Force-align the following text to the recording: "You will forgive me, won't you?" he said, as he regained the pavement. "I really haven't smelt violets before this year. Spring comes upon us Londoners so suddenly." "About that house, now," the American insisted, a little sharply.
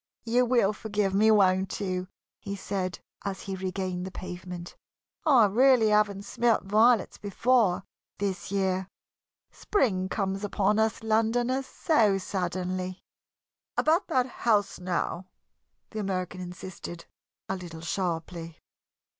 "You 0.25 0.47
will 0.47 0.73
forgive 0.73 1.13
me, 1.13 1.29
won't 1.29 1.79
you?" 1.79 2.07
he 2.39 2.55
said, 2.55 2.97
as 3.23 3.41
he 3.41 3.55
regained 3.55 4.03
the 4.03 4.09
pavement. 4.09 4.75
"I 5.27 5.45
really 5.45 5.89
haven't 5.89 6.23
smelt 6.23 6.63
violets 6.63 7.19
before 7.19 7.83
this 8.17 8.51
year. 8.51 8.87
Spring 9.51 10.09
comes 10.09 10.43
upon 10.43 10.79
us 10.79 11.03
Londoners 11.03 11.67
so 11.67 12.17
suddenly." 12.17 13.03
"About 13.77 14.07
that 14.07 14.25
house, 14.25 14.79
now," 14.79 15.27
the 15.91 15.99
American 15.99 16.41
insisted, 16.41 17.05
a 17.47 17.55
little 17.55 17.81
sharply. 17.81 18.57